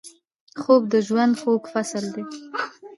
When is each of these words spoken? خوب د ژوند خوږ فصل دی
خوب 0.61 0.81
د 0.93 0.95
ژوند 1.07 1.33
خوږ 1.41 1.63
فصل 1.73 2.05
دی 2.15 2.23